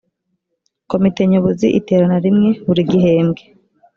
komite 0.91 1.21
nyobozi 1.31 1.67
iterana 1.79 2.17
rimwe 2.25 2.49
buri 2.65 2.81
gihembwe 2.91 3.41